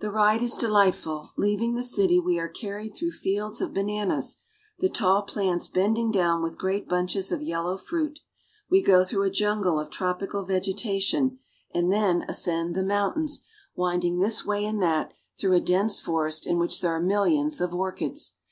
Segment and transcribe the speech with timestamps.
[0.00, 1.30] The ride is delightful.
[1.36, 4.38] Leaving the city, we are carried through fields of bananas,
[4.80, 8.18] the tall plants bending down with great bunches of yellow fruit.
[8.68, 11.38] We go through a jungle of tropical vegetation,
[11.72, 13.22] and then ascend the moun 254 BRAZIL.
[13.22, 13.46] tains,
[13.78, 17.72] winding this way and that through a dense forest in which there are miUions of
[17.72, 18.38] orchids.